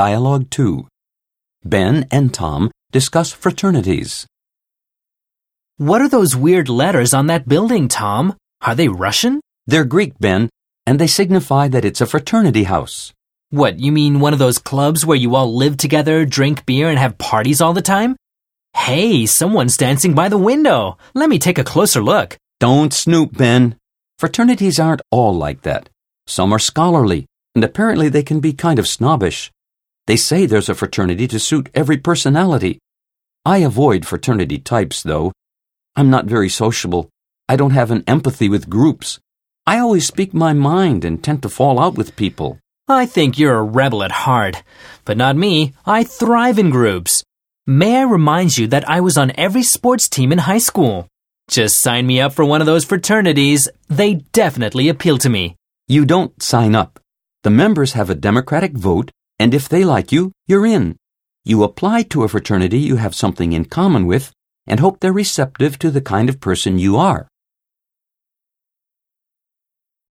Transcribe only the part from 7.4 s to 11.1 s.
building, Tom? Are they Russian? They're Greek, Ben, and they